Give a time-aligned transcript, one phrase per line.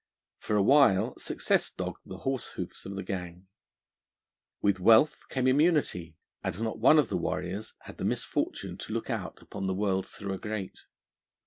[0.39, 3.45] For a while success dogged the horse hoofs of the gang;
[4.59, 9.11] with wealth came immunity, and not one of the warriors had the misfortune to look
[9.11, 10.85] out upon the world through a grate.